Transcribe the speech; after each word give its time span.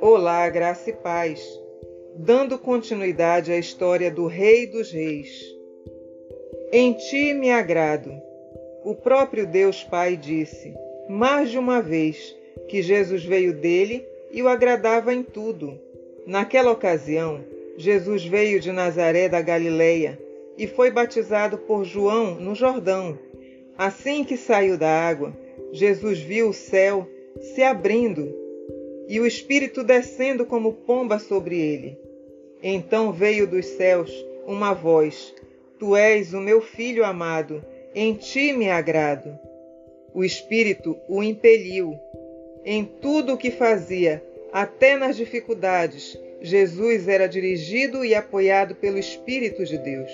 Olá, 0.00 0.48
graça 0.50 0.90
e 0.90 0.92
paz. 0.92 1.40
Dando 2.16 2.58
continuidade 2.58 3.50
à 3.52 3.58
história 3.58 4.10
do 4.10 4.26
Rei 4.26 4.66
dos 4.66 4.90
Reis. 4.92 5.30
Em 6.70 6.92
ti 6.92 7.32
me 7.32 7.50
agrado. 7.50 8.12
O 8.84 8.94
próprio 8.94 9.46
Deus 9.46 9.82
Pai 9.84 10.16
disse, 10.16 10.74
mais 11.08 11.50
de 11.50 11.58
uma 11.58 11.80
vez, 11.80 12.36
que 12.68 12.82
Jesus 12.82 13.24
veio 13.24 13.54
dele 13.54 14.06
e 14.30 14.42
o 14.42 14.48
agradava 14.48 15.14
em 15.14 15.22
tudo. 15.22 15.80
Naquela 16.26 16.70
ocasião, 16.70 17.44
Jesus 17.76 18.24
veio 18.24 18.60
de 18.60 18.72
Nazaré 18.72 19.28
da 19.28 19.40
Galileia 19.40 20.18
e 20.58 20.66
foi 20.66 20.90
batizado 20.90 21.56
por 21.58 21.84
João 21.84 22.34
no 22.34 22.54
Jordão. 22.54 23.18
Assim 23.78 24.22
que 24.22 24.36
saiu 24.36 24.76
da 24.76 24.90
água, 24.90 25.34
Jesus 25.72 26.20
viu 26.20 26.48
o 26.48 26.52
céu 26.52 27.08
se 27.40 27.62
abrindo 27.62 28.32
e 29.08 29.20
o 29.20 29.26
Espírito 29.26 29.82
descendo 29.82 30.46
como 30.46 30.72
pomba 30.72 31.18
sobre 31.18 31.60
ele. 31.60 31.98
Então 32.62 33.12
veio 33.12 33.46
dos 33.46 33.66
céus 33.66 34.10
uma 34.46 34.72
voz: 34.72 35.34
Tu 35.78 35.96
és 35.96 36.32
o 36.32 36.40
meu 36.40 36.60
filho 36.60 37.04
amado, 37.04 37.64
em 37.94 38.14
ti 38.14 38.52
me 38.52 38.70
agrado. 38.70 39.38
O 40.14 40.24
Espírito 40.24 40.96
o 41.08 41.22
impeliu. 41.22 41.98
Em 42.64 42.84
tudo 42.84 43.34
o 43.34 43.36
que 43.36 43.50
fazia, 43.50 44.22
até 44.52 44.96
nas 44.96 45.16
dificuldades, 45.16 46.16
Jesus 46.40 47.08
era 47.08 47.26
dirigido 47.26 48.04
e 48.04 48.14
apoiado 48.14 48.74
pelo 48.76 48.98
Espírito 48.98 49.64
de 49.64 49.78
Deus. 49.78 50.12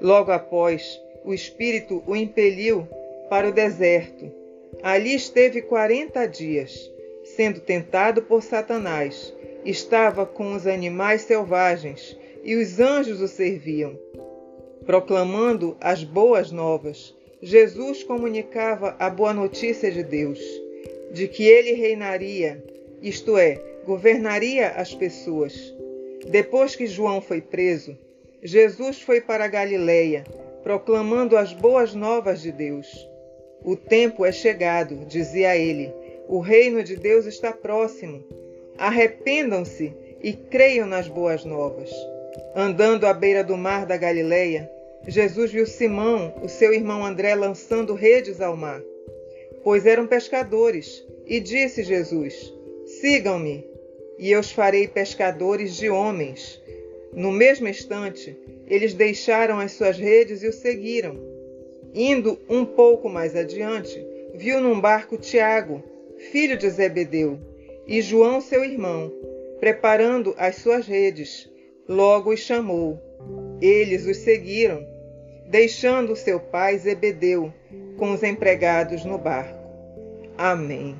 Logo 0.00 0.30
após, 0.30 1.00
o 1.24 1.32
Espírito 1.32 2.02
o 2.06 2.14
impeliu 2.14 2.86
para 3.28 3.48
o 3.48 3.52
deserto. 3.52 4.39
Ali 4.82 5.14
esteve 5.14 5.60
quarenta 5.62 6.26
dias, 6.26 6.90
sendo 7.22 7.60
tentado 7.60 8.22
por 8.22 8.42
Satanás. 8.42 9.34
Estava 9.64 10.24
com 10.24 10.54
os 10.54 10.66
animais 10.66 11.22
selvagens 11.22 12.16
e 12.42 12.56
os 12.56 12.80
anjos 12.80 13.20
o 13.20 13.28
serviam. 13.28 13.98
Proclamando 14.86 15.76
as 15.80 16.02
boas 16.02 16.50
novas, 16.50 17.14
Jesus 17.42 18.02
comunicava 18.02 18.96
a 18.98 19.10
boa 19.10 19.34
notícia 19.34 19.90
de 19.90 20.02
Deus, 20.02 20.40
de 21.12 21.28
que 21.28 21.44
ele 21.44 21.72
reinaria, 21.72 22.64
isto 23.02 23.36
é, 23.36 23.60
governaria 23.84 24.68
as 24.68 24.94
pessoas. 24.94 25.74
Depois 26.28 26.74
que 26.74 26.86
João 26.86 27.20
foi 27.20 27.40
preso, 27.40 27.96
Jesus 28.42 29.02
foi 29.02 29.20
para 29.20 29.48
Galiléia, 29.48 30.24
proclamando 30.62 31.36
as 31.36 31.52
boas 31.52 31.94
novas 31.94 32.40
de 32.40 32.52
Deus. 32.52 33.09
O 33.64 33.76
tempo 33.76 34.24
é 34.24 34.32
chegado, 34.32 35.04
dizia 35.06 35.56
ele. 35.56 35.92
O 36.26 36.38
reino 36.38 36.82
de 36.82 36.96
Deus 36.96 37.26
está 37.26 37.52
próximo. 37.52 38.24
Arrependam-se 38.78 39.92
e 40.22 40.32
creiam 40.32 40.86
nas 40.86 41.08
boas 41.08 41.44
novas. 41.44 41.90
Andando 42.54 43.06
à 43.06 43.12
beira 43.12 43.44
do 43.44 43.56
mar 43.56 43.86
da 43.86 43.96
Galileia, 43.96 44.70
Jesus 45.06 45.50
viu 45.50 45.66
Simão, 45.66 46.34
o 46.42 46.48
seu 46.48 46.72
irmão 46.72 47.04
André, 47.04 47.34
lançando 47.34 47.94
redes 47.94 48.40
ao 48.40 48.56
mar, 48.56 48.82
pois 49.62 49.86
eram 49.86 50.06
pescadores, 50.06 51.04
e 51.26 51.40
disse 51.40 51.82
Jesus: 51.82 52.52
Sigam-me, 53.00 53.66
e 54.18 54.30
eu 54.30 54.40
os 54.40 54.50
farei 54.50 54.86
pescadores 54.86 55.76
de 55.76 55.88
homens. 55.88 56.60
No 57.12 57.32
mesmo 57.32 57.66
instante, 57.66 58.36
eles 58.66 58.94
deixaram 58.94 59.58
as 59.58 59.72
suas 59.72 59.98
redes 59.98 60.42
e 60.42 60.48
o 60.48 60.52
seguiram. 60.52 61.18
Indo 61.94 62.38
um 62.48 62.64
pouco 62.64 63.08
mais 63.08 63.34
adiante, 63.34 64.04
viu 64.34 64.60
num 64.60 64.80
barco 64.80 65.16
Tiago, 65.16 65.82
filho 66.30 66.56
de 66.56 66.68
Zebedeu, 66.70 67.38
e 67.86 68.00
João, 68.00 68.40
seu 68.40 68.64
irmão, 68.64 69.12
preparando 69.58 70.34
as 70.38 70.56
suas 70.56 70.86
redes. 70.86 71.50
Logo 71.88 72.32
os 72.32 72.40
chamou. 72.40 72.98
Eles 73.60 74.06
os 74.06 74.18
seguiram, 74.18 74.86
deixando 75.46 76.14
seu 76.14 76.38
pai 76.38 76.78
Zebedeu 76.78 77.52
com 77.96 78.12
os 78.12 78.22
empregados 78.22 79.04
no 79.04 79.18
barco. 79.18 79.58
Amém. 80.38 80.94